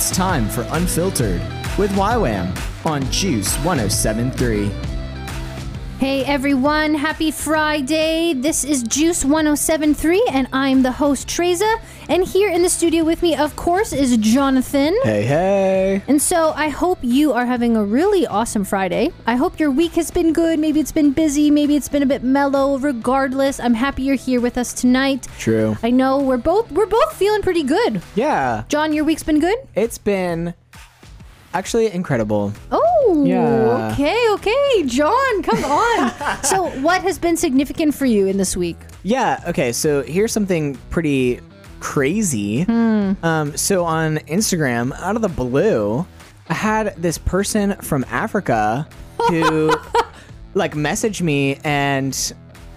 [0.00, 1.42] It's time for Unfiltered
[1.76, 4.89] with YWAM on Juice 1073.
[6.00, 8.32] Hey everyone, happy Friday.
[8.32, 11.78] This is Juice 1073 and I'm the host Treza
[12.08, 14.96] and here in the studio with me of course is Jonathan.
[15.04, 16.02] Hey, hey.
[16.08, 19.10] And so I hope you are having a really awesome Friday.
[19.26, 20.58] I hope your week has been good.
[20.58, 22.78] Maybe it's been busy, maybe it's been a bit mellow.
[22.78, 25.28] Regardless, I'm happy you're here with us tonight.
[25.38, 25.76] True.
[25.82, 28.00] I know we're both we're both feeling pretty good.
[28.14, 29.58] Yeah, John, your week's been good?
[29.74, 30.54] it's been
[31.54, 32.52] actually incredible.
[32.70, 33.90] Oh, Yeah.
[33.92, 34.82] okay, okay.
[34.86, 36.42] John, come on.
[36.44, 38.76] so, what has been significant for you in this week?
[39.02, 41.40] Yeah, okay, so here's something pretty
[41.80, 42.62] crazy.
[42.68, 46.06] Um, so on Instagram, out of the blue,
[46.48, 48.86] I had this person from Africa
[49.28, 49.72] who
[50.54, 52.32] like messaged me and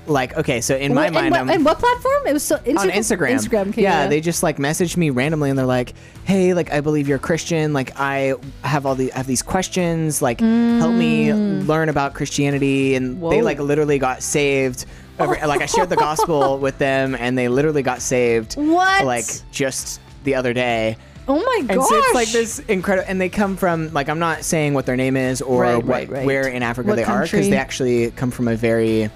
[0.05, 2.27] like okay, so in my mind and, I'm what, and what platform?
[2.27, 2.77] It was so Instagram.
[2.79, 3.31] on Instagram.
[3.35, 3.69] Instagram.
[3.69, 5.93] Okay, yeah, they just like messaged me randomly and they're like,
[6.25, 7.73] "Hey, like I believe you're a Christian.
[7.73, 10.21] Like I have all the I have these questions.
[10.21, 13.43] Like help me learn about Christianity." And they Mm.
[13.43, 14.85] Like literally got saved.
[15.19, 18.55] Every- like I shared the gospel with them and they literally got saved.
[18.55, 19.05] What?
[19.05, 20.97] Like just the other day.
[21.27, 21.75] oh my gosh.
[21.77, 24.85] And so it's like this incredible, and they come from like I'm not saying what
[24.85, 26.25] their name is or Right, what right, right.
[26.25, 27.39] where in Africa What they are country?
[27.39, 29.09] because they actually come from a very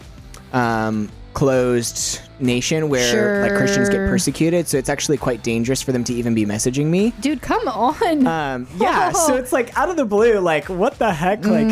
[0.53, 4.67] um, closed nation where like Christians get persecuted.
[4.67, 7.11] So it's actually quite dangerous for them to even be messaging me.
[7.19, 8.25] Dude, come on.
[8.27, 11.45] Um, yeah, so it's like out of the blue, like what the heck?
[11.45, 11.67] Like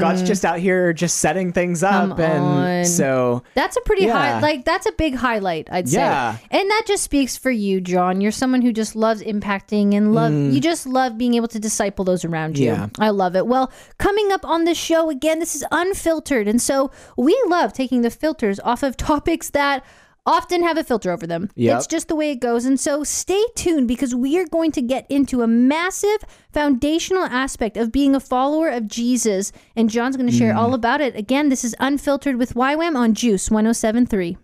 [0.00, 2.16] God's just out here just setting things up, Mm.
[2.16, 2.66] Come on.
[2.66, 6.00] and so that's a pretty high, like that's a big highlight, I'd say.
[6.02, 8.20] And that just speaks for you, John.
[8.20, 10.32] You're someone who just loves impacting and love.
[10.32, 12.70] You just love being able to disciple those around you.
[12.72, 12.74] Mm.
[12.76, 12.88] Yeah.
[12.98, 13.46] I love it.
[13.46, 18.02] Well, coming up on the show again, this is unfiltered, and so we love taking
[18.02, 19.84] the filters off of topics that
[20.26, 21.50] often have a filter over them.
[21.54, 21.76] Yep.
[21.76, 22.64] It's just the way it goes.
[22.64, 27.76] And so stay tuned because we are going to get into a massive foundational aspect
[27.76, 29.52] of being a follower of Jesus.
[29.76, 30.56] And John's going to share mm.
[30.56, 31.16] all about it.
[31.16, 34.38] Again, this is Unfiltered with YWAM on Juice 1073.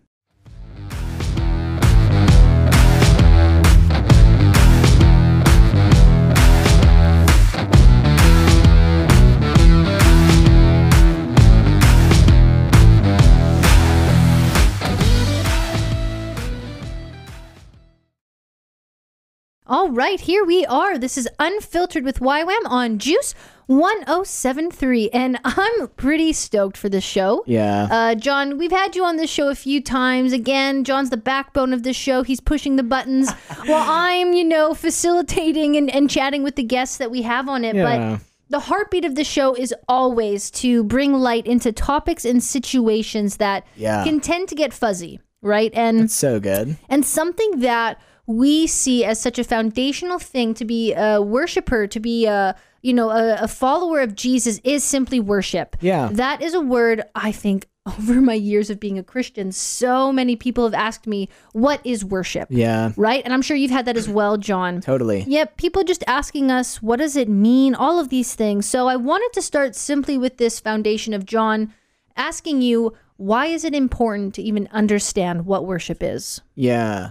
[19.70, 20.98] All right, here we are.
[20.98, 23.36] This is Unfiltered with YWAM on Juice
[23.68, 25.10] 1073.
[25.10, 27.44] And I'm pretty stoked for this show.
[27.46, 30.32] yeah, Uh, John, we've had you on this show a few times.
[30.32, 32.24] Again, John's the backbone of this show.
[32.24, 33.30] He's pushing the buttons
[33.66, 37.64] while I'm, you know, facilitating and, and chatting with the guests that we have on
[37.64, 37.76] it.
[37.76, 37.84] Yeah.
[38.18, 43.36] But the heartbeat of the show is always to bring light into topics and situations
[43.36, 44.02] that Yeah.
[44.02, 45.70] can tend to get fuzzy, right?
[45.74, 46.76] And so good.
[46.88, 52.00] and something that we see as such a foundational thing to be a worshiper, to
[52.00, 55.76] be a you know a, a follower of Jesus is simply worship.
[55.80, 56.08] Yeah.
[56.12, 60.36] that is a word I think over my years of being a Christian, so many
[60.36, 63.96] people have asked me, "What is worship?" Yeah, Right, and I'm sure you've had that
[63.96, 64.80] as well, John.
[64.92, 65.24] totally.
[65.26, 67.74] Yep, people just asking us, what does it mean?
[67.74, 68.66] All of these things.
[68.66, 71.72] So I wanted to start simply with this foundation of John
[72.16, 76.40] asking you, why is it important to even understand what worship is?
[76.54, 77.10] Yeah.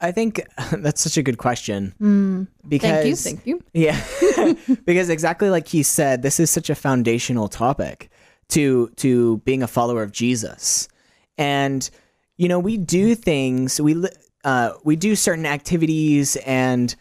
[0.00, 1.94] I think that's such a good question.
[2.68, 3.60] Because Thank you.
[3.62, 3.96] Thank you.
[4.36, 4.54] Yeah.
[4.84, 8.10] because exactly like he said, this is such a foundational topic
[8.48, 10.88] to to being a follower of Jesus.
[11.36, 11.88] And
[12.36, 14.04] you know, we do things, we
[14.44, 16.94] uh we do certain activities and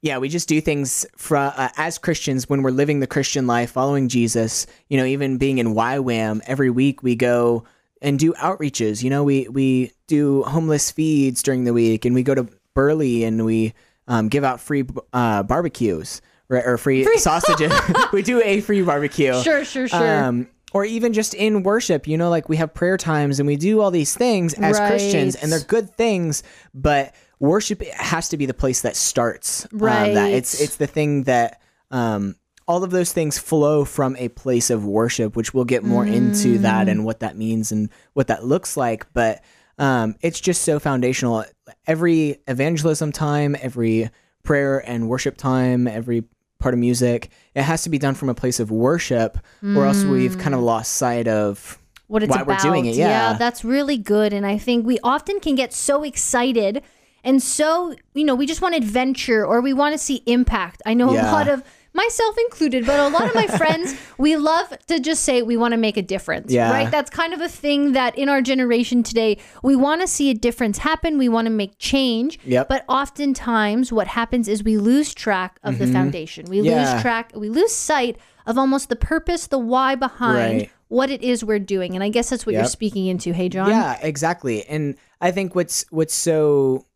[0.00, 3.72] yeah, we just do things from uh, as Christians when we're living the Christian life,
[3.72, 4.66] following Jesus.
[4.88, 7.64] You know, even being in YWAM every week, we go
[8.00, 9.02] and do outreaches.
[9.02, 13.22] You know, we we do homeless feeds during the week, and we go to Burley
[13.24, 13.74] and we
[14.08, 16.20] um, give out free uh, barbecues
[16.50, 17.72] or, or free, sausages.
[18.12, 19.40] we do a free barbecue.
[19.42, 20.24] Sure, sure, sure.
[20.24, 23.56] Um, or even just in worship, you know, like we have prayer times and we
[23.56, 26.42] do all these things as Christians, and they're good things,
[26.74, 29.66] but worship has to be the place that starts.
[29.72, 29.78] um,
[30.14, 32.34] that it's it's the thing that um,
[32.66, 36.58] all of those things flow from a place of worship, which we'll get more into
[36.58, 36.90] that Mm.
[36.90, 39.10] and what that means and what that looks like.
[39.14, 39.42] But
[39.78, 41.44] um, it's just so foundational.
[41.86, 44.10] Every evangelism time, every
[44.42, 46.24] prayer and worship time, every
[46.58, 50.02] part of music, it has to be done from a place of worship, or else
[50.04, 51.78] we've kind of lost sight of
[52.08, 52.62] what it's why about.
[52.64, 52.96] we're doing it.
[52.96, 53.34] Yeah.
[53.38, 54.32] that's really good.
[54.32, 56.82] And I think we often can get so excited
[57.24, 60.80] and so, you know, we just want adventure or we want to see impact.
[60.86, 61.30] I know Yeah.
[61.30, 61.62] a lot of
[61.94, 65.72] myself included, but a lot of my friends, we love to just say we want
[65.72, 66.70] to make a difference, Yeah.
[66.70, 66.90] right?
[66.90, 70.34] That's kind of a thing that in our generation today, we want to see a
[70.34, 71.18] difference happen.
[71.18, 72.38] We want to make change.
[72.44, 72.68] Yep.
[72.68, 76.46] But oftentimes, what happens is we lose track of the foundation.
[76.48, 76.66] We Mm-hmm.
[76.66, 76.92] Yeah.
[76.92, 80.70] lose track, we lose sight of almost the purpose, the why behind Right.
[80.88, 81.94] what it is we're doing.
[81.94, 83.32] And I guess that's what you're speaking into.
[83.32, 83.68] Hey, John.
[83.70, 84.64] Yeah, exactly.
[84.66, 86.86] And I think what's what's so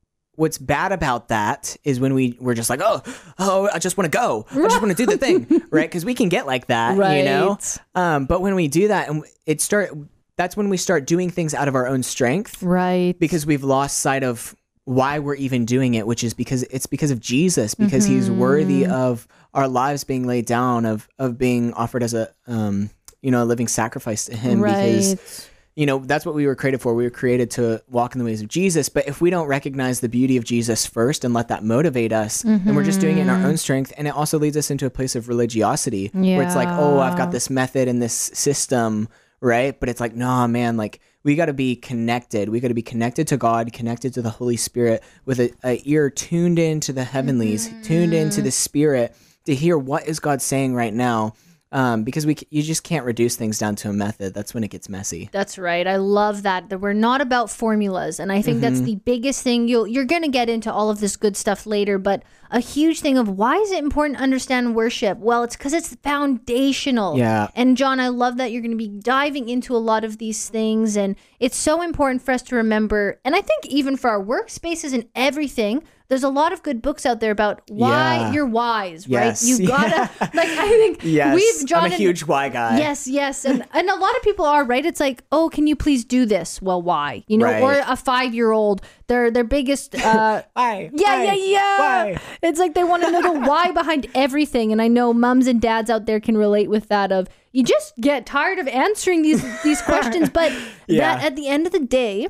[0.42, 3.00] what's bad about that is when we we're just like, oh,
[3.38, 5.88] oh, I just want to go, I just want to do the thing, right?
[5.88, 7.58] Because we can get like that, you know.
[7.94, 9.90] Um, but when we do that, and it start,
[10.36, 13.14] that's when we start doing things out of our own strength Right.
[13.18, 14.54] because we've lost sight of
[14.84, 18.82] why we're even doing it, which is because it's because of Jesus, because He's worthy
[18.82, 18.92] Mm-hmm.
[18.92, 22.90] of our lives being laid down, of of being offered as a um,
[23.20, 25.50] you know, a living sacrifice to Him, because right.
[25.74, 26.94] You know that's what we were created for.
[26.94, 28.88] We were created to walk in the ways of jesus.
[28.88, 32.42] But if we don't recognize the beauty of jesus first and let that motivate us
[32.42, 33.46] then we're just doing it in our mm-hmm.
[33.46, 33.92] own strength.
[33.96, 37.16] And it also leads us into a place of religiosity where it's like oh i've
[37.16, 39.08] got this method and this system
[39.40, 39.78] right?
[39.80, 42.48] But it's like nah man like we got to be connected.
[42.48, 45.80] We got to be connected to god connected to the holy spirit with a, a
[45.84, 48.44] ear tuned into the heavenlies tuned into mm-hmm.
[48.44, 49.16] the spirit
[49.46, 51.34] to hear what is god saying right now
[51.72, 54.68] um, because we you just can't reduce things down to a method that's when it
[54.70, 55.86] gets messy That's right.
[55.86, 58.84] I love that that we're not about formulas, and I think that's Mm-hmm.
[58.84, 59.68] the biggest thing.
[59.68, 63.16] You'll you're gonna get into all of this good stuff later, but a huge thing
[63.18, 65.16] of why is it important to understand worship?
[65.18, 67.16] Well, it's because it's foundational.
[67.18, 67.48] Yeah.
[67.54, 70.96] And John, I love that you're gonna be diving into a lot of these things,
[70.96, 73.18] and it's so important for us to remember.
[73.24, 75.82] And I think even for our workspaces and everything.
[76.12, 78.32] There's a lot of good books out there about why Yeah.
[78.32, 79.42] you're wise, Yes.
[79.42, 79.50] right?
[79.60, 82.76] You gotta like I think Yes, we've John I'm a huge why guy.
[82.76, 84.84] Yes, yes, and and a lot of people are right.
[84.84, 86.60] It's like, oh, can you please do this?
[86.60, 87.24] Well, why?
[87.28, 87.62] You know, Right.
[87.62, 89.94] or a five year old, their their biggest.
[89.94, 90.90] Uh, Why?
[90.92, 91.24] yeah, Why?
[91.24, 91.78] yeah, yeah.
[91.78, 92.20] Why?
[92.42, 95.62] It's like they want to know the why behind everything, and I know mums and
[95.62, 97.10] dads out there can relate with that.
[97.10, 100.52] Of you just get tired of answering these these questions, but
[100.88, 101.16] Yeah.
[101.16, 102.28] that at the end of the day.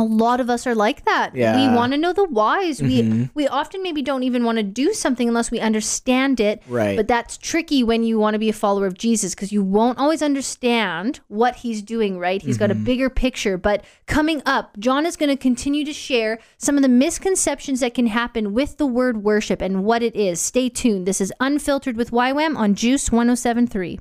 [0.00, 1.34] A lot of us are like that.
[1.34, 1.54] Yeah.
[1.54, 1.70] Mm-hmm.
[1.70, 2.80] We want to know the whys.
[2.82, 6.62] We we often maybe don't even want to do something unless we understand it.
[6.66, 6.96] Right.
[6.96, 9.98] But that's tricky when you want to be a follower of Jesus because you won't
[9.98, 12.40] always understand what he's doing, right?
[12.40, 13.58] He's got a bigger picture.
[13.58, 17.94] But coming up, John is going to continue to share some of the misconceptions that
[17.94, 20.40] can happen with the word worship and what it is.
[20.40, 21.06] Stay tuned.
[21.06, 24.00] This is Unfiltered with YWAM on Juice 1073.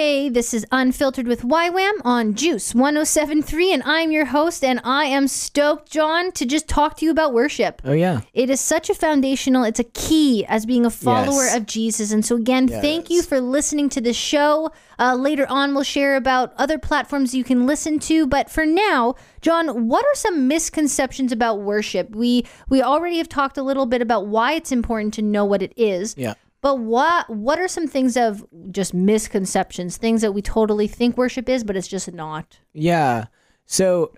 [0.00, 5.04] Hey, this is Unfiltered with YWAM on Juice 1073, and I'm your host, and I
[5.04, 7.82] am stoked, John, to just talk to you about worship.
[7.84, 8.22] Oh yeah.
[8.32, 11.54] It is such a foundational, it's a key as being a follower Yes.
[11.54, 12.12] of Jesus.
[12.12, 14.72] And so, again, thank you for listening to this show.
[14.98, 18.26] Uh, later on, we'll share about other platforms you can listen to.
[18.26, 22.16] But for now, John, what are some misconceptions about worship?
[22.16, 25.60] We we already have talked a little bit about why it's important to know what
[25.60, 26.14] it is.
[26.16, 26.36] Yeah.
[26.62, 31.48] But what what are some things of just misconceptions, things that we totally think worship
[31.48, 32.58] is, but it's just not?
[32.72, 33.26] Yeah.
[33.66, 34.12] So,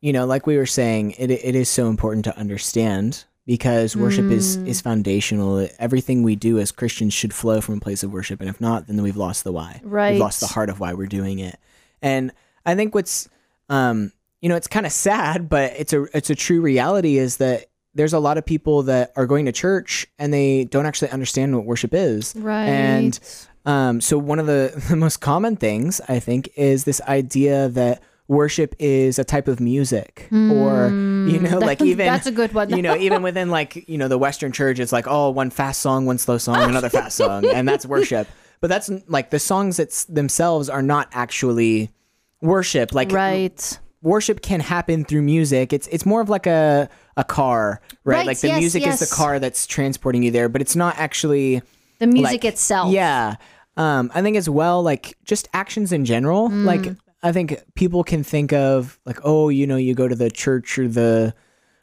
[0.00, 4.30] you know, like we were saying, it it is so important to understand because worship
[4.30, 4.66] is Mm.
[4.66, 5.68] is foundational.
[5.78, 8.86] Everything we do as Christians should flow from a place of worship, and if not,
[8.86, 9.80] then we've lost the why.
[9.82, 10.12] Right.
[10.12, 11.58] We've lost the heart of why we're doing it.
[12.00, 12.32] And
[12.64, 13.28] I think what's
[13.68, 17.38] um you know, it's kind of sad, but it's a it's a true reality is
[17.38, 17.66] that
[17.98, 21.54] there's a lot of people that are going to church and they don't actually understand
[21.54, 22.32] what worship is.
[22.36, 22.64] Right.
[22.68, 23.18] And
[23.66, 28.00] um, so one of the, the most common things I think is this idea that
[28.28, 32.12] worship is a type of music, or you know, like even Hmm.
[32.12, 32.70] that's a good one.
[32.70, 35.80] you know, even within like you know the Western church, it's like oh, one fast
[35.80, 38.28] song, one slow song, another fast song, and that's worship.
[38.60, 41.90] But that's like the songs it's themselves are not actually
[42.42, 42.92] worship.
[42.94, 43.80] Like right.
[44.02, 45.72] worship can happen through music.
[45.72, 46.88] It's it's more of like a
[47.18, 48.18] a car, right?
[48.18, 50.96] Right, Like the yes, music is the car that's transporting you there, but it's not
[50.96, 51.60] actually
[51.98, 52.92] The music like- itself.
[52.92, 53.34] Yeah.
[53.76, 56.48] Um, I think as well, like just actions in general.
[56.48, 56.64] Mm.
[56.64, 56.86] Like
[57.22, 60.78] I think people can think of like, oh, you know, you go to the church
[60.78, 61.34] or the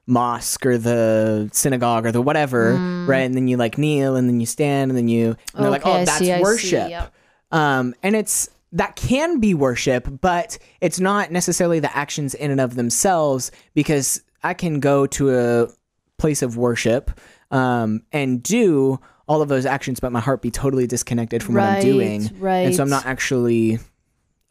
[0.07, 2.73] mosque or the synagogue or the whatever,
[3.07, 3.21] right?
[3.23, 5.83] And then you like kneel and then you stand and then you and they're like,
[5.83, 6.01] Mm.
[6.01, 6.89] Oh, that's see, worship.
[6.89, 7.13] yep.
[7.51, 12.59] Um, and it's that can be worship, but it's not necessarily the actions in and
[12.59, 15.67] of themselves because I can go to a
[16.17, 17.11] place of worship
[17.51, 21.63] um, and do all of those actions, but my heart be totally disconnected from what
[21.63, 22.29] I'm doing.
[22.39, 22.59] Right.
[22.59, 23.79] And so I'm not actually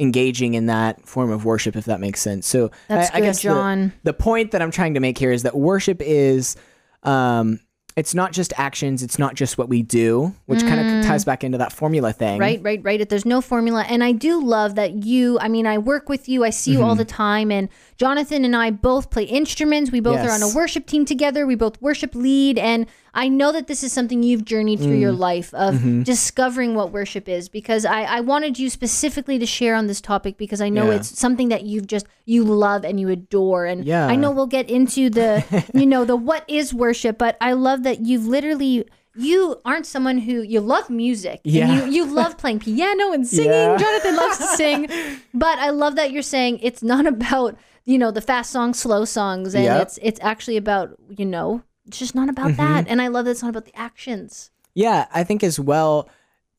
[0.00, 2.46] engaging in that form of worship, if that makes sense.
[2.48, 5.30] So That's I, I good, guess the- The, point that I'm trying to make here
[5.30, 6.56] is that worship is
[7.04, 7.60] um,
[7.96, 11.44] it's not just actions, it's not just what we do, which kind of ties back
[11.44, 12.40] into that formula thing.
[12.40, 13.08] Right, right, right.
[13.08, 13.84] There's no formula.
[13.88, 16.78] And I do love that you, I mean, I work with you, I see you
[16.78, 16.88] Mm-hmm.
[16.88, 17.52] all the time.
[17.52, 19.92] And Jonathan and I both play instruments.
[19.92, 21.46] We both are on a worship team together.
[21.46, 22.58] We both worship lead.
[22.58, 22.86] And
[23.16, 25.00] I know that this is something you've journeyed through Mm.
[25.00, 26.02] your life of Mm-hmm.
[26.02, 30.36] discovering what worship is because I, I wanted you specifically to share on this topic
[30.36, 30.96] because I know Yeah.
[30.96, 33.66] it's something that you've just, you love and you adore.
[33.66, 34.08] And Yeah.
[34.08, 37.83] I know we'll get into the, you know, the what is worship, but I love
[37.84, 38.84] that you've literally,
[39.16, 41.40] you aren't someone who you love music.
[41.44, 41.84] and Yeah.
[41.86, 43.50] you, you love playing piano and singing.
[43.52, 43.76] Yeah.
[43.84, 44.88] Jonathan loves to sing.
[45.34, 49.04] But I love that you're saying it's not about, you know, the fast songs, slow
[49.04, 49.54] songs.
[49.54, 49.82] And Yep.
[49.82, 52.64] it's it's actually about, you know, it's just not about Mm-hmm.
[52.74, 52.88] that.
[52.88, 54.50] And I love that it's not about the actions.
[54.74, 56.08] Yeah, I think as well.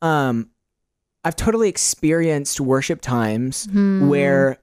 [0.01, 0.49] Um,
[1.23, 4.07] I've totally experienced worship times Hmm.
[4.07, 4.57] where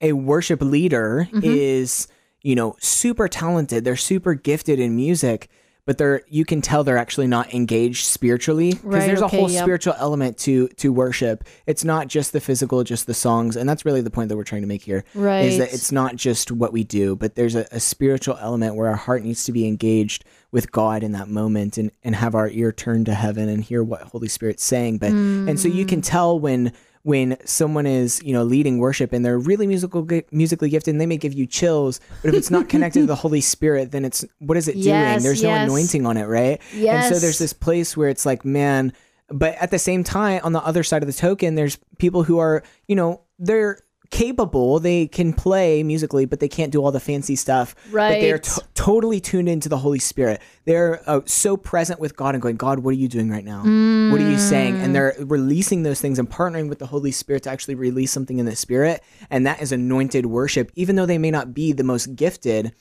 [0.00, 1.40] a worship leader Mm-hmm.
[1.44, 2.08] is,
[2.42, 3.84] you know, super talented.
[3.84, 5.48] They're super gifted in music,
[5.86, 9.40] but they're you can tell they're actually not engaged spiritually because Right, there's okay, a
[9.40, 9.62] whole yep.
[9.62, 11.44] spiritual element to to worship.
[11.66, 14.44] It's not just the physical, just the songs, and that's really the point that we're
[14.44, 15.04] trying to make here.
[15.14, 15.44] Right.
[15.44, 18.88] is that it's not just what we do, but there's a, a spiritual element where
[18.88, 22.48] our heart needs to be engaged with God in that moment and, and have our
[22.48, 24.98] ear turned to heaven and hear what Holy Spirit's saying.
[24.98, 26.08] But and so you can mm.
[26.08, 26.72] tell when
[27.04, 31.06] when someone is you know leading worship and they're really musical musically gifted and they
[31.06, 34.24] may give you chills, but if it's not connected to the Holy Spirit, then it's
[34.40, 35.22] what is it Yes, doing?
[35.22, 35.58] There's yes.
[35.58, 36.60] no anointing on it, right?
[36.74, 37.06] yes.
[37.06, 38.92] And so there's this place where it's like, man,
[39.28, 42.38] but at the same time, on the other side of the token, there's people who
[42.38, 43.78] are, you know, they're
[44.10, 47.74] capable, they can play musically, but they can't do all the fancy stuff.
[47.92, 48.42] But they're Right.
[48.42, 50.40] to- totally tuned into the Holy Spirit.
[50.66, 53.60] They're uh, so present with God and going, God, what are you doing right now?
[53.60, 54.76] What are you saying?
[54.76, 58.38] And they're releasing those things and partnering with the Holy Spirit to actually release something
[58.38, 59.02] in the Spirit.
[59.30, 62.72] And that is anointed worship, even though they may not be the most gifted.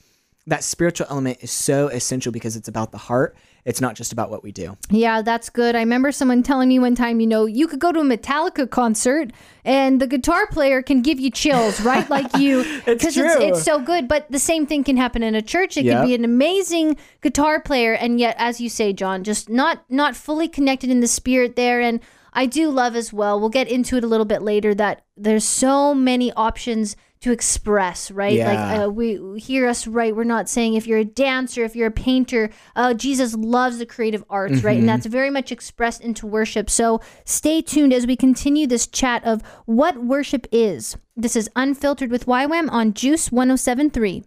[0.46, 3.36] That spiritual element is so essential because it's about the heart.
[3.66, 4.78] It's not just about what we do.
[4.90, 5.74] Yeah, that's good.
[5.76, 8.70] I remember someone telling me one time, you know, you could go to a Metallica
[8.70, 9.32] concert
[9.64, 12.10] and the guitar player can give you chills, right?
[12.10, 14.10] Like you, It's it's, it's so good.
[14.10, 15.78] But the same thing can happen in a church.
[15.78, 16.02] It Yep.
[16.02, 20.16] could be an amazing guitar player, and yet, as you say, John, just not not
[20.16, 21.80] fully connected in the spirit there.
[21.80, 22.02] And
[22.34, 23.40] I do love as well.
[23.40, 24.76] We'll get into it a little bit later.
[24.76, 28.34] That there's so many options to express, right?
[28.34, 28.52] Yeah.
[28.52, 30.14] Like uh, we hear us right.
[30.14, 32.50] We're not saying if you're a dancer, if you're a painter.
[32.76, 34.78] Uh, Jesus loves the creative arts, right?
[34.78, 36.70] And that's very much expressed into worship.
[36.70, 40.98] So stay tuned as we continue this chat of what worship is.
[41.16, 44.26] This is Unfiltered with YWAM on Juice 1073.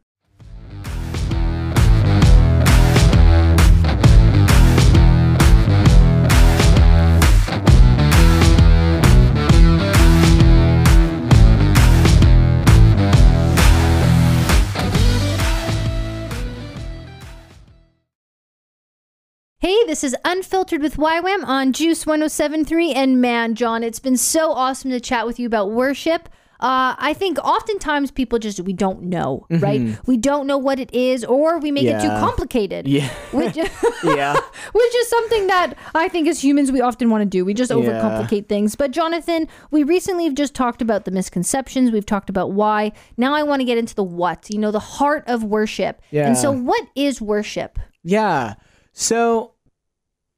[19.87, 22.93] This is Unfiltered with YWAM on Juice 1073.
[22.93, 26.29] And man, John, it's been so awesome to chat with you about worship.
[26.59, 29.99] Uh, I think oftentimes people just, we don't know, right?
[30.07, 32.25] We don't know what it is, or we make it too Mm-hmm.
[32.25, 32.89] Complicated.
[32.89, 33.11] Yeah.
[33.33, 33.57] Which,
[34.05, 34.35] yeah.
[34.73, 37.45] which is something that I think as humans we often want to do.
[37.45, 37.77] We just Yeah.
[37.77, 38.75] overcomplicate things.
[38.75, 41.91] But Jonathan, we recently have just talked about the misconceptions.
[41.93, 42.93] We've talked about why.
[43.19, 46.01] Now I want to get into the what, you know, the heart of worship.
[46.11, 46.27] Yeah.
[46.27, 47.79] And so, what is worship?
[48.03, 48.55] Yeah.
[48.95, 49.53] So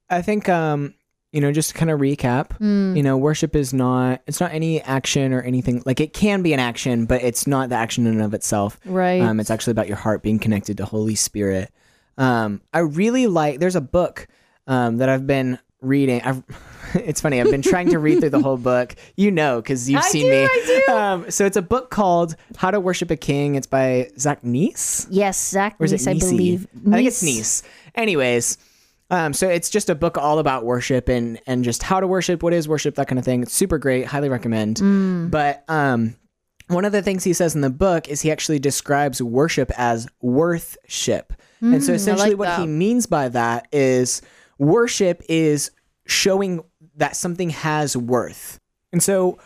[0.09, 0.93] I think um
[1.31, 2.95] you know just to kind of recap, Hmm.
[2.95, 6.53] you know, worship is not it's not any action or anything like it can be
[6.53, 8.79] an action, but it's not the action in and of itself.
[8.85, 9.21] Right.
[9.21, 11.71] Um it's actually about your heart being connected to Holy Spirit.
[12.17, 14.27] Um I really like there's a book
[14.67, 16.21] um that I've been reading.
[16.23, 16.43] I've
[16.95, 17.39] it's funny.
[17.39, 18.95] I've been trying to read through the whole book.
[19.15, 20.43] You know, because you've I seen do, me.
[20.45, 20.93] I do.
[20.93, 23.53] Um, so it's a book called How to Worship a King.
[23.53, 25.05] It's by Zach Neese.
[25.11, 26.67] Yes, Zach Or is it Neese, I believe.
[26.87, 27.61] I think it's Nice.
[27.93, 28.57] Anyways,
[29.09, 32.43] um, so it's just a book all about worship and and just how to worship,
[32.43, 33.41] what is worship, that kind of thing.
[33.43, 34.05] It's super great.
[34.05, 34.77] Highly recommend.
[34.77, 35.31] Mm.
[35.31, 36.15] But um,
[36.67, 40.07] one of the things he says in the book is he actually describes worship as
[40.21, 41.33] worthship.
[41.61, 44.21] and so essentially, Mm, like what he means by that is
[44.59, 45.71] worship is
[46.05, 46.63] showing
[46.95, 48.59] that something has worth.
[48.93, 49.39] And so,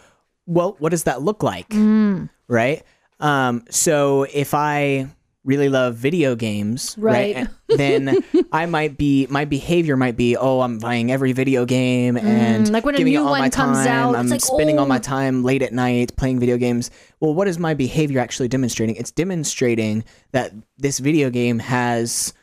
[0.46, 1.70] well, what does that look like?
[1.70, 2.29] Mm.
[2.48, 2.84] Right?
[3.20, 5.08] Um, so if I
[5.45, 7.47] really love video games, right, Right.
[7.67, 8.17] then
[8.51, 12.71] I might be my behavior might be, oh, I'm buying every video game and Mm,
[12.71, 13.88] like when a giving new all one my comes time.
[13.88, 15.00] out, I'm like, spending all my oh.
[15.00, 16.91] time late at night playing video games.
[17.19, 18.95] Well, what is my behavior actually demonstrating?
[18.95, 22.33] It's demonstrating that this video game has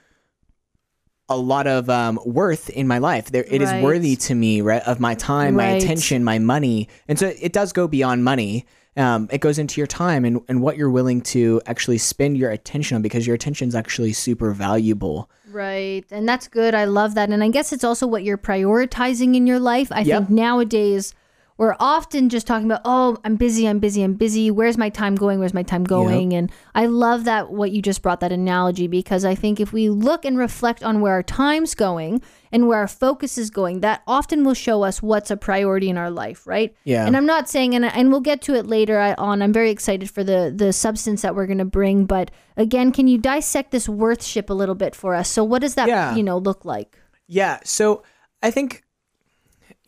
[1.30, 3.30] a lot of um, worth in my life.
[3.30, 3.82] There, it is Right.
[3.82, 7.72] worthy to me, right, of my time, my attention, my money, and so it does
[7.72, 8.66] go beyond money.
[8.96, 12.50] Um, it goes into your time and, and what you're willing to actually spend your
[12.50, 15.30] attention on because your attention is actually super valuable.
[15.49, 16.04] Right.
[16.10, 16.75] And that's good.
[16.75, 17.30] I love that.
[17.30, 19.92] And I guess it's also what you're prioritizing in your life.
[19.92, 20.18] I Yep.
[20.26, 21.14] think nowadays
[21.61, 24.50] we're often just talking about, oh, I'm busy, I'm busy, I'm busy.
[24.50, 25.40] Where's my time going?
[25.40, 26.33] Where's my time going?
[26.33, 29.90] And I love that what you just brought that analogy because I think if we
[29.90, 34.00] look and reflect on where our time's going and where our focus is going, that
[34.07, 36.75] often will show us what's a priority in our life, right?
[36.85, 37.05] Yeah.
[37.07, 39.43] And I'm not saying, and, and we'll get to it later I- on.
[39.43, 42.07] I'm very excited for the the substance that we're going to bring.
[42.07, 45.29] But again, can you dissect this worthship a little bit for us?
[45.29, 46.14] So, what does that Yeah.
[46.17, 46.99] you know look like?
[47.29, 47.59] Yeah.
[47.64, 48.02] So
[48.43, 48.83] I think,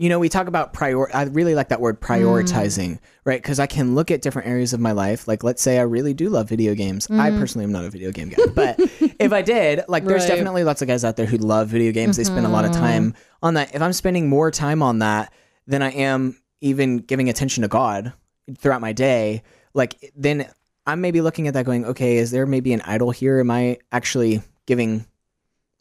[0.02, 1.14] you know, we talk about prior.
[1.14, 3.00] I really like that word prioritizing, mm.
[3.24, 3.40] right?
[3.40, 5.28] Because I can look at different areas of my life.
[5.28, 7.06] Like, let's say I really do love video games.
[7.08, 7.38] I mm.
[7.38, 8.80] personally am not a video game guy, but
[9.20, 10.30] if I did, like, there's Right.
[10.30, 12.16] definitely lots of guys out there who love video games.
[12.16, 12.80] They spend a lot of mm-hmm.
[12.80, 13.76] time on that.
[13.76, 15.32] If I'm spending more time on that
[15.68, 18.12] than I am even giving attention to God
[18.58, 20.48] throughout my day, like, then
[20.84, 23.38] I'm maybe looking at that going, okay, is there maybe an idol here?
[23.38, 25.06] Am I actually giving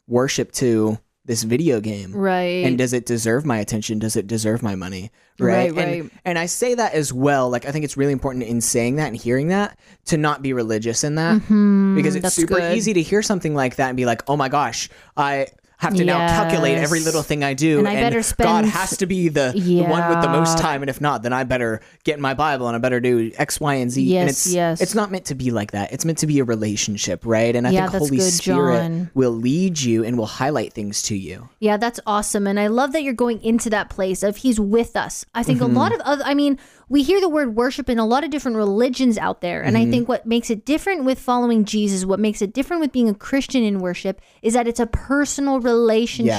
[0.06, 2.12] worship to this video game?
[2.14, 2.64] Right.
[2.64, 6.12] and does it deserve my attention does it deserve my money Right, right and, right.
[6.24, 9.08] and i say that as well like i think it's really important in saying that
[9.08, 11.96] and hearing that to not be religious in that mm-hmm.
[11.96, 12.76] because it's super good.
[12.76, 15.46] easy to hear something like that and be like oh my gosh i
[15.82, 19.06] have to now calculate every little thing i do And I better god has to
[19.06, 22.14] be the, the one with the most time and if not then i better get
[22.16, 24.80] in my bible and i better do x y and z Yes, and it's yes.
[24.80, 27.66] it's not meant to be like that it's meant to be a relationship right and
[27.66, 29.10] i Yeah, think holy good, spirit John.
[29.14, 32.46] will lead you and will highlight things to you Yeah, that's awesome.
[32.46, 35.24] And I love that you're going into that place of he's with us.
[35.34, 35.76] I think Mm-hmm.
[35.76, 36.58] a lot of other, I mean,
[36.88, 39.62] we hear the word worship in a lot of different religions out there.
[39.62, 39.88] And Mm-hmm.
[39.88, 43.08] I think what makes it different with following Jesus, what makes it different with being
[43.08, 45.71] a Christian in worship is that it's a personal relationship.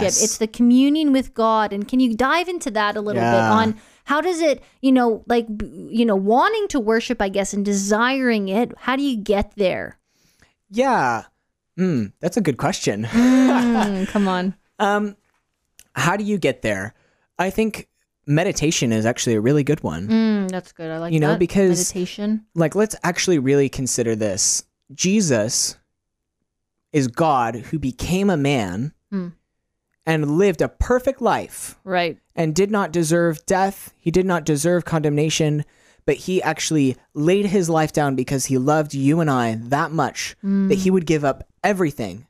[0.02, 0.24] Yes.
[0.24, 1.74] It's the communion with God.
[1.74, 5.24] And can you dive into that a little bit on how does it, you know,
[5.28, 9.54] like, you know, wanting to worship, I guess, and desiring it, how do you get
[9.56, 9.98] there?
[10.70, 11.24] yeah
[11.78, 14.56] Hmm, that's a good question Mm, come on.
[14.80, 15.16] Um,
[15.96, 16.94] how do you get there?
[17.40, 17.88] I think
[18.26, 20.08] meditation is actually a really good one.
[20.08, 20.90] Mm, that's good.
[20.92, 21.40] I like You know, that.
[21.40, 22.46] because- meditation.
[22.56, 24.64] Like, let's actually really consider this.
[24.94, 25.78] Jesus
[26.92, 29.28] is God who became a man Hmm.
[30.08, 32.18] and lived a perfect life Right.
[32.36, 33.94] and did not deserve death.
[34.00, 35.64] He did not deserve condemnation,
[36.06, 40.36] but he actually laid his life down because he loved you and I that much
[40.42, 42.26] that he would give up everything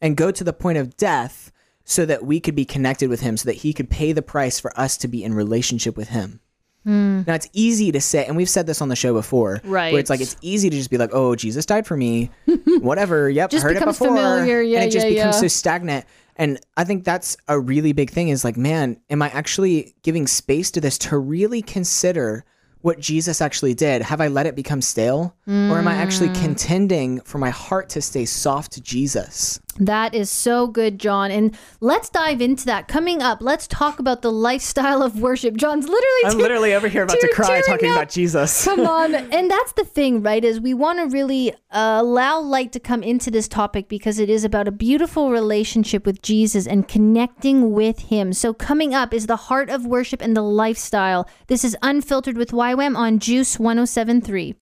[0.00, 1.52] and go to the point of death
[1.84, 4.58] so that we could be connected with him, so that he could pay the price
[4.58, 6.40] for us to be in relationship with him.
[6.84, 9.92] Now it's easy to say, and we've said this on the show before, Right.
[9.92, 12.30] Where it's like it's easy to just be like, "Oh, Jesus died for me,"
[12.80, 13.28] whatever.
[13.30, 14.60] Yep, Just heard it before, familiar.
[14.62, 15.40] Yeah, and it just becomes yeah.
[15.40, 16.04] so stagnant.
[16.36, 18.28] And I think that's a really big thing.
[18.28, 22.44] Is like, man, am I actually giving space to this to really consider
[22.80, 24.02] what Jesus actually did?
[24.02, 26.42] Have I let it become stale, or am I actually Mm.
[26.42, 29.58] contending for my heart to stay soft to Jesus?
[29.78, 31.30] That is so good, John.
[31.30, 32.86] And let's dive into that.
[32.88, 35.56] Coming up, let's talk about the lifestyle of worship.
[35.56, 37.96] John's literally I'm literally over here about to cry talking up.
[37.96, 38.64] about Jesus.
[38.64, 39.14] Come on.
[39.14, 40.44] And that's the thing, right?
[40.44, 44.30] Is we want to really uh, allow light to come into this topic because it
[44.30, 48.32] is about a beautiful relationship with Jesus and connecting with him.
[48.32, 51.28] So coming up is the heart of worship and the lifestyle.
[51.48, 54.54] This is Unfiltered with YWAM on Juice 1073.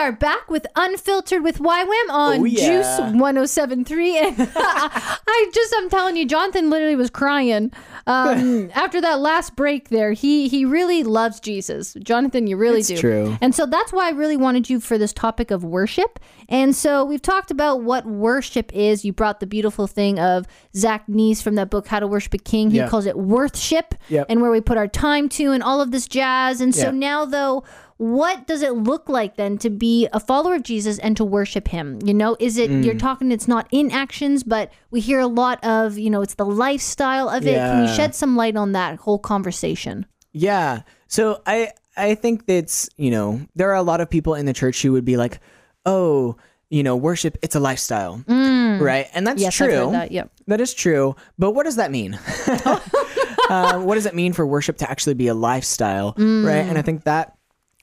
[0.00, 2.66] Are back with Unfiltered with YWAM on Oh, yeah.
[2.66, 4.18] Juice 1073.
[4.18, 7.70] And I just, I'm telling you, Jonathan literally was crying
[8.06, 10.12] um, after that last break there.
[10.12, 11.94] He he really loves Jesus.
[12.02, 12.96] Jonathan, you really It's do.
[12.96, 13.38] true.
[13.40, 16.18] And so that's why I really wanted you for this topic of worship.
[16.48, 19.04] And so we've talked about what worship is.
[19.04, 22.38] You brought the beautiful thing of Zach Neese from that book, How to Worship a
[22.38, 22.70] King.
[22.70, 22.88] He Yeah.
[22.88, 24.26] calls it worthship Yep.
[24.28, 26.60] and where we put our time to and all of this jazz.
[26.60, 26.90] And so Yeah.
[26.92, 27.62] now, though,
[28.00, 31.68] what does it look like then to be a follower of Jesus and to worship
[31.68, 31.98] him?
[32.02, 32.82] You know, is it, Mm.
[32.82, 36.32] you're talking, it's not in actions, but we hear a lot of, you know, it's
[36.34, 37.56] the lifestyle of it.
[37.56, 40.06] Can you shed some light on that whole conversation?
[40.32, 40.80] Yeah.
[41.08, 44.54] So I I think that's, you know, there are a lot of people in the
[44.54, 45.38] church who would be like,
[45.84, 46.36] "Oh,
[46.70, 49.08] you know, worship it's a lifestyle." Right?
[49.12, 49.44] And that's Mm.
[49.44, 49.90] Yes, true.
[49.90, 50.10] That.
[50.10, 50.30] Yep.
[50.46, 51.16] That is true.
[51.38, 52.18] But what does that mean?
[53.50, 56.14] uh, what does it mean for worship to actually be a lifestyle?
[56.16, 56.64] Right?
[56.64, 57.34] And I think that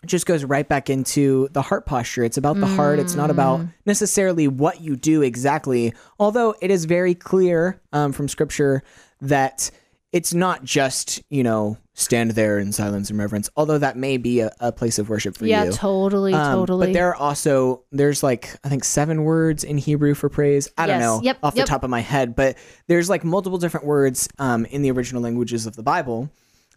[0.06, 2.24] just goes right back into the heart posture.
[2.24, 3.00] It's about the heart.
[3.00, 8.28] It's not about necessarily what you do exactly, although it is very clear um, from
[8.28, 8.84] scripture
[9.22, 9.72] that
[10.14, 14.40] it's not just you know stand there in silence and reverence, although that may be
[14.40, 15.72] a, a place of worship for Yeah, you.
[15.72, 16.88] Yeah, totally, Um, totally.
[16.88, 20.70] But there are also there's like I think seven words in Hebrew for praise.
[20.78, 21.66] I don't know Yep, off yep.
[21.66, 22.56] the top of my head, but
[22.88, 26.30] there's like multiple different words um, in the original languages of the Bible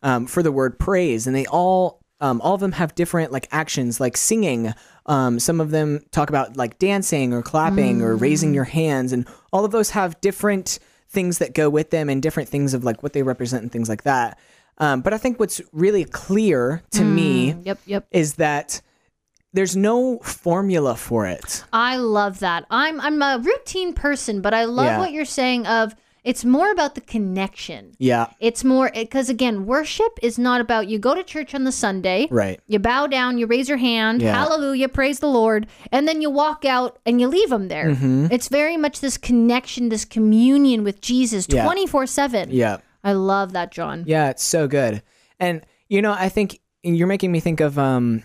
[0.03, 3.49] um, for the word praise, and they all um, all of them have different like
[3.51, 4.73] actions, like singing.
[5.07, 9.27] Um, some of them talk about like dancing or clapping or raising your hands, and
[9.53, 10.79] all of those have different
[11.09, 13.89] things that go with them and different things of like what they represent and things
[13.89, 14.39] like that.
[14.79, 18.07] Um, but I think what's really clear to me yep, yep.
[18.11, 18.81] is that
[19.53, 21.65] there's no formula for it.
[21.73, 22.65] I love that.
[22.71, 24.99] I'm I'm a routine person, but I love Yeah.
[24.99, 27.93] what you're saying of it's more about the connection.
[27.99, 31.73] Yeah, It's more because again, worship is not about you go to church on the
[31.73, 32.61] Sunday, right.
[32.67, 34.35] you bow down, you raise your hand, Yeah.
[34.35, 37.87] hallelujah, praise the Lord, and then you walk out and you leave them there.
[37.91, 38.27] Mm-hmm.
[38.31, 41.65] It's very much this connection, this communion with Jesus Yeah.
[41.67, 42.49] 24/7.
[42.51, 42.79] Yeah.
[43.03, 44.05] I love that, John.
[44.07, 45.03] Yeah, it's so good.
[45.39, 48.23] And you know, I think you're making me think of um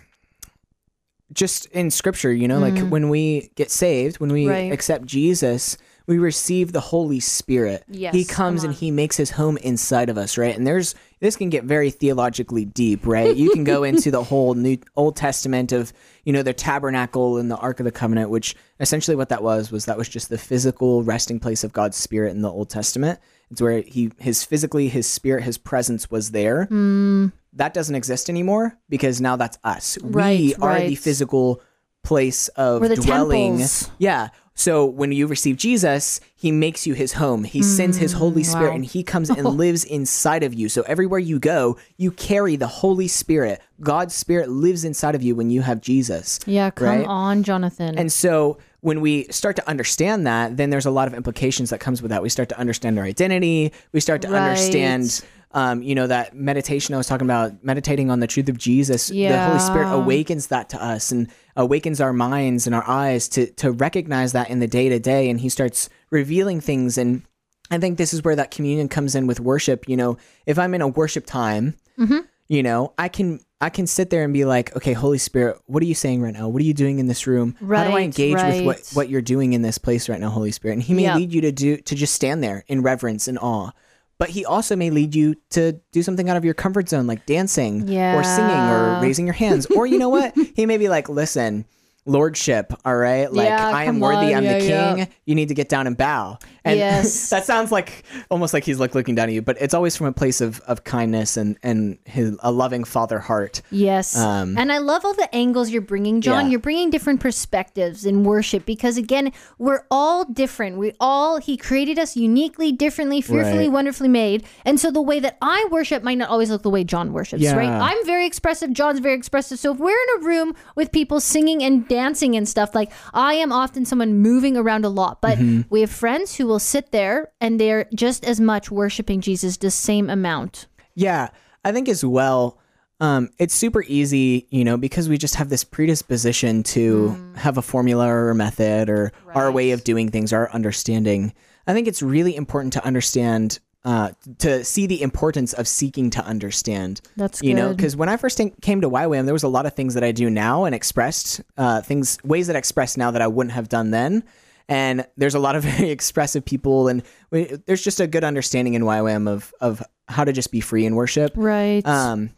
[1.32, 4.50] just in scripture, you know, like when we get saved, when we Mm.
[4.50, 4.72] Right.
[4.72, 7.84] accept Jesus, we receive the Holy Spirit.
[7.88, 10.56] Yes, he come comes and he makes his home inside of us, right?
[10.56, 13.34] And there's this can get very theologically deep, right?
[13.34, 15.92] You can go into the whole New Old Testament of,
[16.24, 19.72] you know, the tabernacle and the Ark of the Covenant, which essentially what that was
[19.72, 23.18] was that was just the physical resting place of God's Spirit in the Old Testament.
[23.50, 26.66] It's where he his physically his spirit, his presence was there.
[26.66, 27.28] Hmm.
[27.52, 29.96] That doesn't exist anymore because now that's us.
[30.02, 31.62] we Right, are the physical
[32.06, 33.58] place of the dwelling.
[33.58, 33.90] temples.
[33.98, 34.28] Yeah.
[34.58, 37.44] So when you receive Jesus, he makes you his home.
[37.44, 38.76] He sends his Holy Spirit wow.
[38.76, 40.70] and he comes and lives inside of you.
[40.70, 43.60] So everywhere you go, you carry the Holy Spirit.
[43.82, 46.40] God's Spirit lives inside of you when you have Jesus.
[46.46, 47.06] Yeah, come Right?
[47.06, 47.98] on, Jonathan.
[47.98, 51.80] And so when we start to understand that, then there's a lot of implications that
[51.80, 52.22] comes with that.
[52.22, 53.72] We start to understand our identity.
[53.92, 54.40] We start to Right.
[54.40, 58.56] understand, um, you know, that meditation I was talking about, meditating on the truth of
[58.56, 59.10] Jesus.
[59.10, 59.32] yeah.
[59.32, 63.46] The Holy Spirit awakens that to us and awakens our minds and our eyes to
[63.52, 65.30] to recognize that in the day to day.
[65.30, 66.98] And He starts revealing things.
[66.98, 67.22] And
[67.70, 69.88] I think this is where that communion comes in with worship.
[69.88, 72.18] You know, if I'm in a worship time, mm-hmm.
[72.48, 75.82] you know i can i can sit there and be like okay holy spirit what
[75.82, 77.94] are you saying right now what are you doing in this room how do i
[77.94, 80.82] Right, engage with what what you're doing in this place right now holy spirit and
[80.82, 81.16] he may Yeah.
[81.16, 83.70] lead you to do to just stand there in reverence and awe
[84.18, 87.26] but he also may lead you to do something out of your comfort zone like
[87.26, 87.82] dancing
[88.16, 89.66] or singing or raising your hands.
[89.66, 90.34] Or you know what?
[90.56, 91.66] He may be like listen
[92.06, 95.06] lordship all right like Yeah, i am worthy on, i'm the king yeah.
[95.24, 97.30] you need to get down and bow and Yes.
[97.30, 100.06] that sounds like almost like he's like looking down at you but it's always from
[100.06, 104.16] a place of, of kindness and and his a loving father heart Yes.
[104.16, 106.46] Um, and I love all the angles you're bringing, John.
[106.46, 106.50] Yeah.
[106.52, 110.76] You're bringing different perspectives in worship because, again, we're all different.
[110.78, 113.72] We all, He created us uniquely, differently, fearfully, Right.
[113.72, 114.44] wonderfully made.
[114.64, 117.44] And so the way that I worship might not always look the way John worships,
[117.52, 117.64] right?
[117.64, 117.82] Yeah.
[117.82, 118.72] I'm very expressive.
[118.72, 119.58] John's very expressive.
[119.58, 123.34] So if we're in a room with people singing and dancing and stuff, like I
[123.34, 125.62] am often someone moving around a lot, but Mm-hmm.
[125.70, 129.70] we have friends who will sit there and they're just as much worshiping Jesus the
[129.70, 130.66] same amount.
[130.94, 131.28] Yeah,
[131.64, 132.58] I think as well.
[132.98, 137.62] Um, it's super easy, you know, because we just have this predisposition to have a
[137.62, 141.34] formula or a method or our way of doing things, our understanding.
[141.66, 146.24] I think it's really important to understand, uh, to see the importance of seeking to
[146.24, 147.00] understand.
[147.16, 149.74] That's you know, because when I first came to YWAM, there was a lot of
[149.74, 153.22] things that I do now and expressed uh, things, ways that I express now that
[153.22, 154.24] I wouldn't have done then.
[154.68, 158.74] And there's a lot of very expressive people, and we, there's just a good understanding
[158.74, 161.30] in YWAM of of how to just be free in worship.
[161.36, 161.86] Right.
[161.86, 162.30] Um,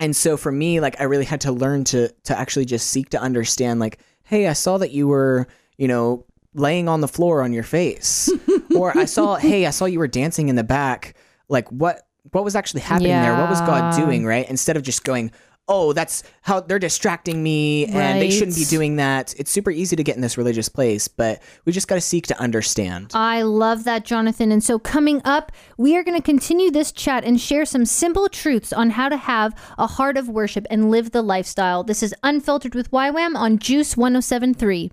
[0.00, 3.10] and so for me, like I really had to learn to to actually just seek
[3.10, 3.78] to understand.
[3.78, 7.62] Like, hey, I saw that you were, you know, laying on the floor on your
[7.62, 8.32] face,
[8.76, 11.16] or I saw, hey, I saw you were dancing in the back.
[11.48, 13.36] Like, what what was actually happening there?
[13.36, 14.24] What was God doing?
[14.24, 14.48] Right?
[14.48, 15.30] Instead of just going.
[15.66, 19.34] Oh, that's how they're distracting me, and they shouldn't be doing that.
[19.38, 22.26] It's super easy to get in this religious place, but we just got to seek
[22.26, 23.12] to understand.
[23.14, 24.52] I love that, Jonathan.
[24.52, 28.28] And so, coming up, we are going to continue this chat and share some simple
[28.28, 31.82] truths on how to have a heart of worship and live the lifestyle.
[31.82, 34.92] This is Unfiltered with YWAM on Juice 1073.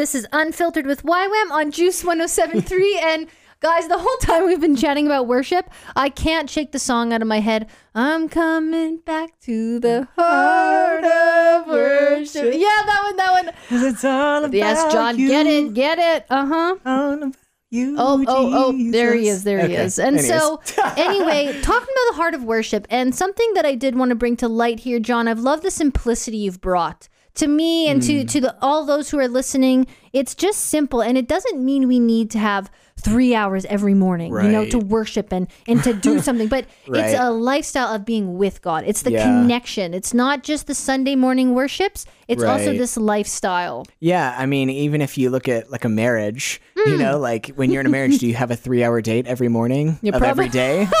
[0.00, 2.98] This is Unfiltered with YWAM on Juice 1073.
[3.04, 3.26] and
[3.60, 7.20] guys, the whole time we've been chatting about worship, I can't shake the song out
[7.20, 7.68] of my head.
[7.94, 12.46] I'm coming back to the heart of worship.
[12.46, 13.54] Yeah, that one, that one.
[13.68, 16.24] it's all about Yes, John, get it, get it.
[16.30, 17.30] Uh huh.
[17.68, 17.96] you.
[17.98, 19.44] Oh, oh, oh, there he is.
[19.44, 19.98] There he is.
[19.98, 20.40] And anyways.
[20.40, 20.62] so,
[20.96, 24.38] anyway, talking about the heart of worship and something that I did want to bring
[24.38, 27.10] to light here, John, I've loved the simplicity you've brought
[27.40, 28.06] to me and Hmm.
[28.08, 29.86] to, to the, all those who are listening.
[30.12, 31.02] It's just simple.
[31.02, 34.78] And it doesn't mean we need to have three hours every morning, you know, to
[34.78, 36.48] worship and, and to do something.
[36.48, 38.84] But it's a lifestyle of being with God.
[38.86, 39.24] It's the Yeah.
[39.24, 39.94] connection.
[39.94, 42.04] It's not just the Sunday morning worships.
[42.28, 42.78] It's also Right.
[42.78, 43.86] this lifestyle.
[44.00, 46.90] Yeah, I mean, even if you look at like a marriage, Hmm.
[46.90, 49.48] you know, like when you're in a marriage, do you have a three-hour date every
[49.48, 50.86] morning You of every day?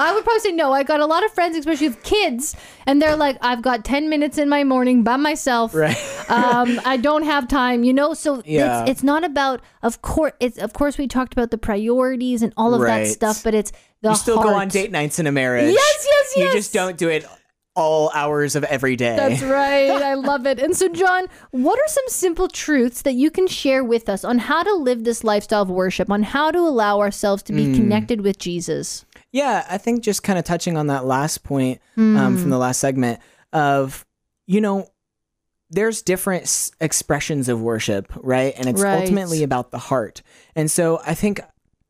[0.00, 0.72] I would probably say no.
[0.72, 4.08] I got a lot of friends, especially with kids, and they're like, I've got 10
[4.08, 5.74] minutes in my morning by myself.
[5.74, 5.96] Right.
[6.30, 8.14] um, I don't have time, you know?
[8.14, 8.82] So Yeah.
[8.82, 12.52] it's, it's not about, of course, it's, of course, we talked about the priorities and
[12.56, 15.32] all of that stuff, but it's the you still go on date nights in a
[15.32, 15.72] marriage.
[15.74, 16.46] Yes, yes, yes.
[16.46, 17.26] You just don't do it
[17.76, 19.14] all hours of every day.
[19.16, 19.90] That's right.
[19.90, 20.58] I love it.
[20.58, 24.38] And so, John, what are some simple truths that you can share with us on
[24.38, 27.74] how to live this lifestyle of worship, on how to allow ourselves to be Hmm.
[27.76, 29.04] connected with Jesus?
[29.32, 31.80] Yeah, I think just kind of touching on that last point
[32.16, 33.20] um, from the last segment
[33.52, 34.04] of,
[34.46, 34.88] you know,
[35.70, 38.52] there's different s- expressions of worship, right?
[38.56, 38.98] And it's Right.
[38.98, 40.22] ultimately about the heart.
[40.56, 41.40] And so I think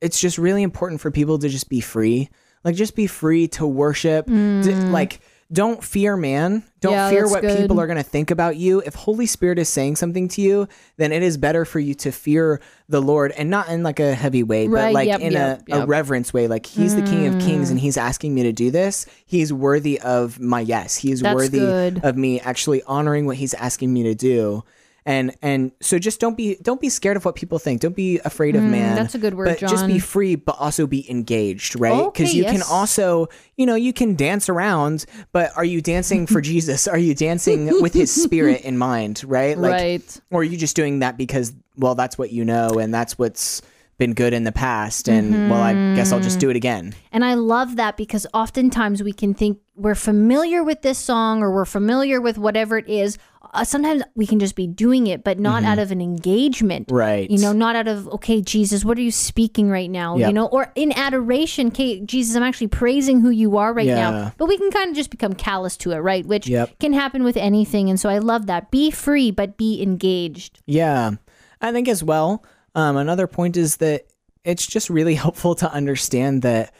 [0.03, 2.29] it's just really important for people to just be free.
[2.62, 4.31] Like, just be free to worship.
[4.61, 5.20] D- like,
[5.52, 6.62] don't fear man.
[6.80, 7.58] Don't Yeah, fear what good.
[7.58, 8.80] people are going to think about you.
[8.86, 12.12] If Holy Spirit is saying something to you, then it is better for you to
[12.12, 15.32] fear the Lord and not in like a heavy way, Right, but like yep, in
[15.32, 16.46] yep, a, a reverence way.
[16.46, 17.82] Like he's the King of Kings and mm.
[17.82, 19.06] he's asking me to do this.
[19.26, 20.96] He's worthy of my yes.
[20.96, 22.04] He's That's worthy good.
[22.04, 24.62] of me actually honoring what he's asking me to do.
[25.06, 27.80] And and so just don't be don't be scared of what people think.
[27.80, 28.92] Don't be afraid of man.
[28.92, 31.92] Mm, that's a good word, But just be free, but also be engaged, right?
[31.92, 36.26] Okay, Because you can also, you know, you can dance around, but are you dancing
[36.26, 36.86] for Jesus?
[36.86, 39.56] Are you dancing with his spirit in mind, right?
[39.56, 40.20] Like right.
[40.30, 43.62] or are you just doing that because well that's what you know and that's what's
[43.96, 47.22] been good in the past and well i guess i'll just do it again And
[47.24, 51.64] I love that because oftentimes we can think we're familiar with this song or we're
[51.64, 53.18] familiar with whatever it is.
[53.52, 56.86] Uh, sometimes we can just be doing it, but not out of an engagement.
[56.86, 56.96] Mm-hmm.
[56.96, 57.30] Right.
[57.30, 60.16] You know, not out of, okay, Jesus, what are you speaking right now?
[60.16, 64.32] You know, or in adoration, okay, Jesus, I'm actually praising who you are right now.
[64.38, 66.24] But we can kind of just become callous to it, right?
[66.24, 66.78] Which Yep.
[66.78, 67.90] can happen with anything.
[67.90, 68.70] And so I love that.
[68.70, 70.60] Be free, but be engaged.
[70.66, 71.10] yeah
[71.60, 74.06] i think as well um, another point is that
[74.44, 76.72] it's just really helpful to understand that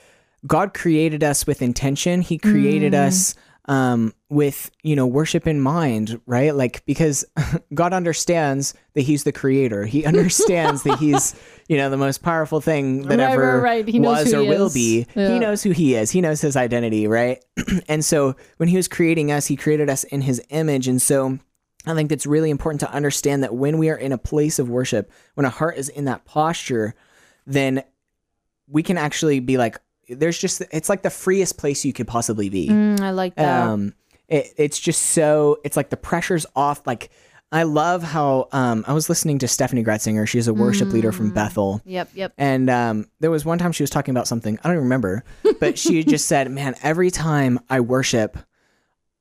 [0.46, 3.35] god created us with intention he created us
[3.66, 7.25] um, with you know worship in mind right like because
[7.75, 11.35] god understands that he's the creator he understands that he's
[11.69, 14.01] you know the most powerful thing that Right, ever right, right.
[14.01, 14.75] Was or he will is.
[14.75, 15.33] be Yeah.
[15.33, 17.45] he knows who he is he knows his identity right
[17.88, 21.38] and so when he was creating us he created us in his image and so
[21.87, 24.69] I think it's really important to understand that when we are in a place of
[24.69, 26.95] worship, when a heart is in that posture,
[27.47, 27.83] then
[28.69, 32.51] we can actually be like, there's just, it's like the freest place you could possibly
[32.51, 32.69] be.
[32.69, 33.66] Mm, I like that.
[33.66, 33.95] Um,
[34.31, 36.87] it, it's just so, it's like the pressure's off.
[36.87, 37.11] Like,
[37.53, 40.27] I love how, um, I was listening to Steffany Gretzinger.
[40.29, 41.14] She's a worship leader Mm.
[41.16, 41.83] from Bethel.
[41.85, 42.33] yep, yep.
[42.38, 45.25] And um, there was one time she was talking about something I don't even remember,
[45.59, 48.38] but she just said, "Man, every time I worship,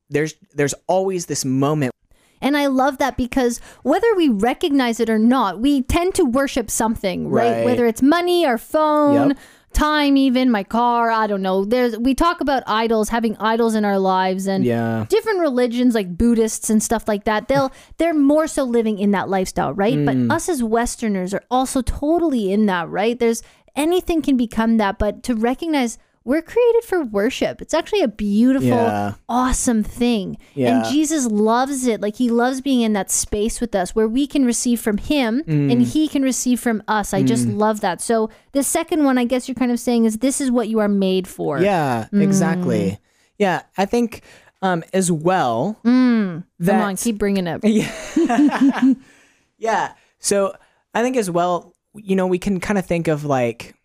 [0.09, 1.93] there's there's always this moment
[2.41, 6.71] And I love that because whether we recognize it or not, we tend to worship
[6.71, 7.51] something, right?
[7.57, 7.65] Right.
[7.65, 9.37] Whether it's money, our phone, Yep.
[9.73, 11.63] Time, even my car, I don't know.
[11.65, 15.05] There's we talk about idols, having idols in our lives and Yeah.
[15.09, 17.47] different religions like Buddhists and stuff like that.
[17.47, 19.95] They'll they're more so living in that lifestyle, right?
[19.97, 20.27] Mm.
[20.27, 23.17] But us as Westerners are also totally in that, right?
[23.17, 23.43] There's
[23.75, 27.61] anything can become that, but to recognize we're created for worship.
[27.61, 29.13] It's actually a beautiful, Yeah.
[29.27, 30.37] awesome thing.
[30.55, 32.01] And Jesus loves it.
[32.01, 35.43] Like he loves being in that space with us where we can receive from him
[35.47, 35.71] Mm.
[35.71, 37.13] and he can receive from us.
[37.13, 38.01] I just love that.
[38.01, 40.79] So the second one, I guess you're kind of saying is this is what you
[40.79, 41.59] are made for.
[41.61, 42.99] Yeah, exactly.
[43.37, 44.21] Yeah, I think
[44.61, 46.43] um as well that Mm.
[46.65, 47.61] Come on, keep bringing it.
[49.57, 49.93] Yeah.
[50.19, 50.53] So
[50.93, 53.75] I think as well, you know, we can kind of think of like,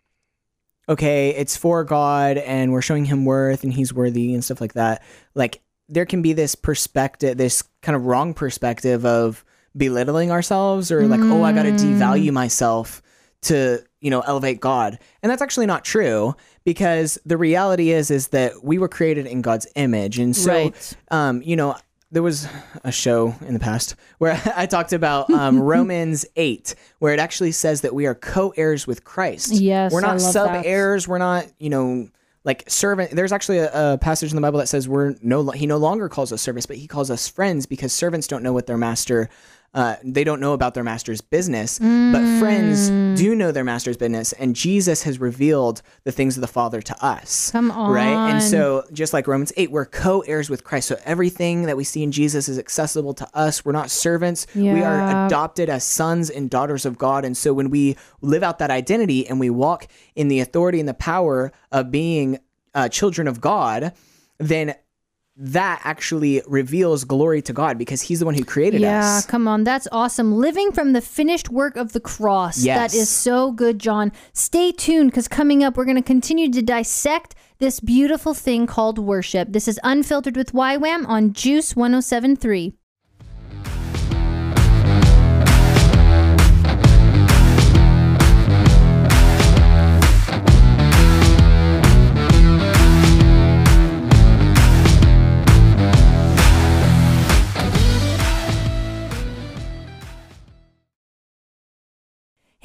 [0.87, 4.73] okay, it's for God and we're showing him worth and he's worthy and stuff like
[4.73, 5.03] that.
[5.33, 9.45] Like, there can be this perspective, this kind of wrong perspective of
[9.77, 13.01] belittling ourselves or like, oh, I got to devalue myself
[13.43, 14.97] to, you know, elevate God.
[15.21, 19.41] And that's actually not true because the reality is, is that we were created in
[19.43, 20.17] God's image.
[20.17, 20.93] And so, Right.
[21.11, 21.75] um, you know,
[22.15, 22.47] there was
[22.85, 27.51] a show in the past where I talked about um, Romans 8, where it actually
[27.51, 29.51] says that we are co heirs with Christ.
[29.51, 31.09] Yes, We're not sub heirs.
[31.09, 32.07] We're not, you know,
[32.45, 33.11] like servant.
[33.11, 36.07] There's actually a, a passage in the Bible that says we're no, he no longer
[36.07, 39.29] calls us servants, but he calls us friends because servants don't know what their master
[39.75, 44.31] uh, they don't know about their master's business, but friends do know their master's business,
[44.33, 47.51] and Jesus has revealed the things of the Father to us.
[47.51, 48.31] Come Right?
[48.31, 50.87] And so, just like Romans 8, we're co heirs with Christ.
[50.87, 53.65] So, everything that we see in Jesus is accessible to us.
[53.65, 57.25] We're not servants, we are adopted as sons and daughters of God.
[57.25, 60.87] And so, when we live out that identity and we walk in the authority and
[60.87, 62.39] the power of being
[62.73, 63.91] uh, children of God,
[64.37, 64.75] then
[65.37, 69.25] that actually reveals glory to God because He's the one who created Yeah, us.
[69.25, 69.63] Yeah, come on.
[69.63, 70.35] That's awesome.
[70.37, 72.63] Living from the finished work of the cross.
[72.63, 72.93] Yes.
[72.93, 74.11] That is so good, John.
[74.33, 78.97] Stay tuned because coming up, we're going to continue to dissect this beautiful thing called
[78.99, 79.49] worship.
[79.51, 82.73] This is Unfiltered with YWAM on Juice 1073.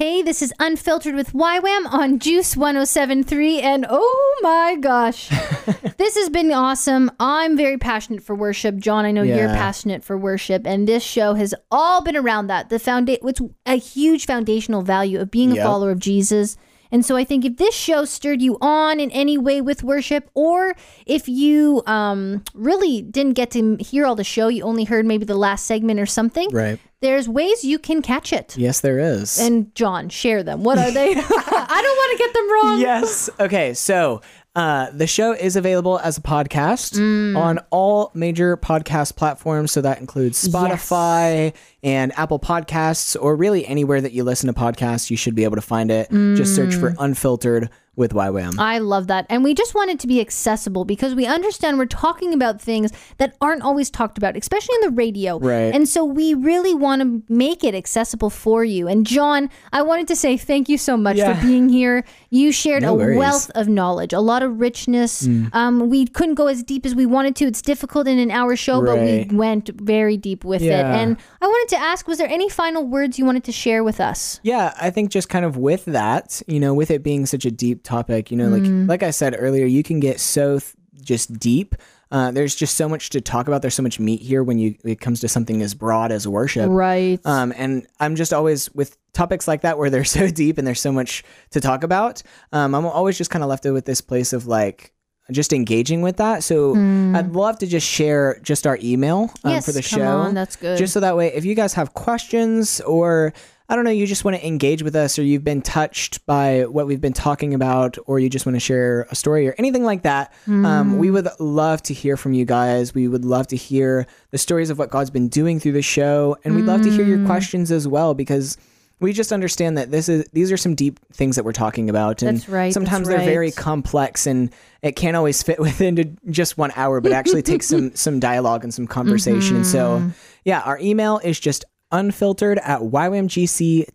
[0.01, 3.61] Hey, this is Unfiltered with YWAM on Juice 1073.
[3.61, 5.29] And oh my gosh,
[5.97, 7.11] this has been awesome.
[7.19, 8.77] I'm very passionate for worship.
[8.77, 10.65] John, I know you're passionate for worship.
[10.65, 12.69] And this show has all been around that.
[12.69, 16.57] The founda- It's a huge foundational value of being a follower of Jesus.
[16.91, 20.29] And so I think if this show stirred you on in any way with worship,
[20.33, 20.75] or
[21.05, 25.25] if you um, really didn't get to hear all the show, you only heard maybe
[25.25, 26.79] the last segment or something, Right.
[27.01, 28.57] there's ways you can catch it.
[28.57, 29.39] Yes, there is.
[29.39, 30.63] And John, share them.
[30.63, 31.11] What are they?
[31.15, 32.79] I don't want to get them wrong.
[32.81, 33.29] yes.
[33.39, 33.73] Okay.
[33.73, 34.21] So
[34.55, 37.37] uh, the show is available as a podcast Mm.
[37.37, 39.71] on all major podcast platforms.
[39.71, 45.09] So that includes Spotify and Apple Podcasts, or really anywhere that you listen to podcasts.
[45.09, 46.09] You should be able to find it.
[46.11, 48.53] Just search for Unfiltered with YWAM.
[48.53, 48.59] Mm.
[48.59, 49.25] I love that.
[49.29, 52.91] And we just want it to be accessible because we understand we're talking about things
[53.17, 55.37] that aren't always talked about, especially on the radio.
[55.39, 55.73] Right.
[55.75, 58.87] And so we really want to make it accessible for you.
[58.87, 61.35] And John, I wanted to say thank you so much Yeah.
[61.39, 62.05] for being here.
[62.29, 63.15] You shared No a worries.
[63.15, 63.19] Mm.
[63.19, 65.27] wealth of knowledge, a lot of richness.
[65.53, 67.45] Um, we couldn't go as deep as we wanted to.
[67.45, 70.71] It's difficult in an hour show, but we went very deep with it.
[70.71, 73.99] And I wanted to ask, was there any final words you wanted to share with
[73.99, 74.39] us?
[74.43, 77.51] Yeah, I think just kind of with that, you know, with it being such a
[77.51, 81.37] deep topic, you know, like like I said earlier, you can get so th- just
[81.39, 81.75] deep.
[82.11, 83.61] Uh, there's just so much to talk about.
[83.61, 86.69] There's so much meat here when you it comes to something as broad as worship.
[86.69, 87.19] Right.
[87.25, 90.81] Um, and I'm just always with topics like that where they're so deep and there's
[90.81, 92.21] so much to talk about.
[92.51, 94.93] Um, I'm always just kind of left with this place of like
[95.31, 96.43] just engaging with that.
[96.43, 100.17] So I'd love to just share just our email um, Yes, for the come show.
[100.17, 100.77] on, that's good.
[100.77, 103.31] Just so that way, if you guys have questions or
[103.71, 106.65] I don't know, you just want to engage with us or you've been touched by
[106.65, 109.85] what we've been talking about or you just want to share a story or anything
[109.85, 111.13] like that, um, we mm.
[111.13, 112.93] would love to hear from you guys.
[112.93, 116.35] We would love to hear the stories of what God's been doing through the show.
[116.43, 117.25] And we'd love to hear your mm.
[117.25, 118.57] questions as well because
[118.99, 122.21] we just understand that this is these are some deep things that we're talking about
[122.21, 126.71] and That's right, sometimes they're very complex and it can't always fit within just one
[126.75, 130.09] hour but actually takes some some dialogue and some conversation and so mm-hmm.
[130.45, 133.85] yeah our email is just unfiltered at ywamgc.com.au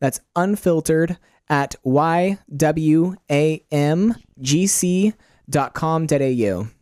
[0.00, 2.38] that's unfiltered at ywamgc.com.au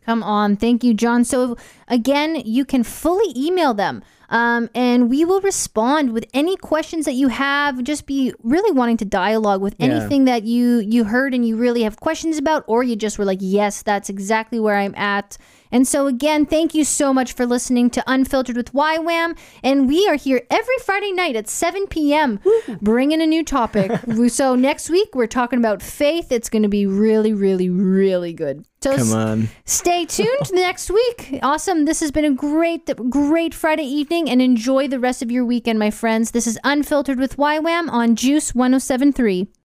[0.07, 0.57] Come on.
[0.57, 1.25] Thank you, John.
[1.25, 1.57] So,
[1.89, 4.03] again, you can fully email them.
[4.29, 7.83] Um, and we will respond with any questions that you have.
[7.85, 9.87] Just be really wanting to dialogue with Yeah.
[9.87, 13.25] anything that you you heard and you really have questions about, or you just were
[13.25, 15.37] like, "Yes, that's exactly where I'm at."
[15.71, 19.37] And so, again, thank you so much for listening to Unfiltered with YWAM.
[19.63, 22.41] And we are here every Friday night at 7 p.m.
[22.81, 23.93] bringing a new topic.
[24.29, 26.33] so next week we're talking about faith.
[26.33, 28.65] It's going to be really, really, really good.
[28.87, 31.41] So come on Stay tuned next week.
[31.43, 31.87] Awesome.
[31.87, 35.79] This has been a great, great Friday evening and enjoy the rest of your weekend,
[35.79, 36.31] my friends.
[36.31, 39.49] This is Unfiltered with YWAM on Juice 1073.